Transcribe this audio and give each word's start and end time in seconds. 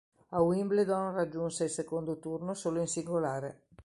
A 0.29 0.41
Wimbledon 0.41 1.11
raggiunge 1.13 1.65
il 1.65 1.69
secondo 1.69 2.17
turno 2.17 2.55
solo 2.55 2.79
in 2.79 2.87
singolare. 2.87 3.65